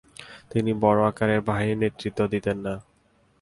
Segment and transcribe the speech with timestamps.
[0.51, 2.73] তিনি বড় আকারের বাহিনীর নেতৃত্ব দিতেন না।